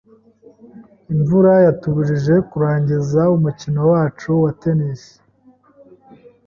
[1.13, 5.01] Imvura yatubujije kurangiza umukino wacu wa tennis.